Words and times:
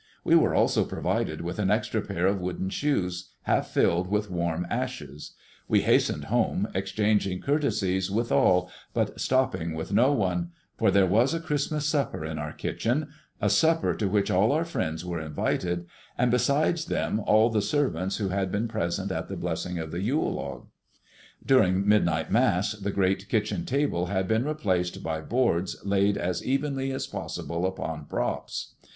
We 0.23 0.33
were 0.35 0.55
also 0.55 0.83
provided 0.83 1.41
with 1.41 1.59
an 1.59 1.69
extra 1.69 2.01
pair 2.01 2.25
of 2.25 2.41
wooden 2.41 2.71
shoes 2.71 3.29
half 3.43 3.67
filled 3.67 4.07
with 4.07 4.31
warm 4.31 4.65
ashes. 4.67 5.35
We 5.67 5.81
hastened 5.83 6.23
home, 6.23 6.69
exchanging 6.73 7.39
courtesies 7.41 8.09
with 8.09 8.31
all, 8.31 8.71
but 8.95 9.21
stopping 9.21 9.75
with 9.75 9.93
no 9.93 10.11
one; 10.11 10.53
for 10.75 10.89
there 10.89 11.05
was 11.05 11.35
a 11.35 11.39
Christmas 11.39 11.85
supper 11.85 12.25
in 12.25 12.39
our 12.39 12.51
kitchen, 12.51 13.09
a 13.39 13.47
supper 13.47 13.93
to 13.93 14.07
which 14.07 14.31
all 14.31 14.51
our 14.51 14.65
friends 14.65 15.05
were 15.05 15.21
invited, 15.21 15.85
and 16.17 16.31
besides 16.31 16.85
them 16.85 17.19
all 17.19 17.51
the 17.51 17.61
servants 17.61 18.17
who 18.17 18.29
had 18.29 18.51
been 18.51 18.67
present 18.67 19.11
at 19.11 19.27
the 19.27 19.37
blessing 19.37 19.77
of 19.77 19.91
the 19.91 20.01
Yule 20.01 20.33
log. 20.33 20.65
During 21.45 21.87
midnight 21.87 22.31
Mass 22.31 22.71
the 22.71 22.89
great 22.89 23.29
kitchen 23.29 23.65
table 23.67 24.07
had 24.07 24.27
been 24.27 24.45
replaced 24.45 25.03
by 25.03 25.21
boards 25.21 25.75
laid 25.83 26.17
as 26.17 26.43
evenly 26.43 26.91
as 26.91 27.05
possible 27.05 27.67
upon 27.67 28.05
props. 28.05 28.73